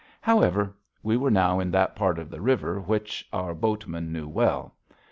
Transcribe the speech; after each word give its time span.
However, 0.21 0.73
we 1.03 1.15
were 1.15 1.29
now 1.29 1.59
in 1.59 1.69
that 1.69 1.95
part 1.95 2.17
of 2.17 2.31
the 2.31 2.41
river 2.41 2.79
which 2.79 3.29
our 3.31 3.53
boatmen 3.53 4.11
knew 4.11 4.27
well. 4.27 4.73